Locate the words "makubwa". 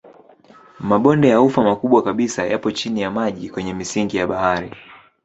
1.63-2.03